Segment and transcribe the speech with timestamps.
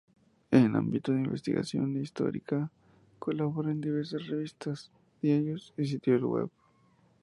[0.59, 2.71] En ámbito de investigación histórica,
[3.19, 4.89] colabora en diversas revistas,
[5.21, 6.49] diarios y sitios web.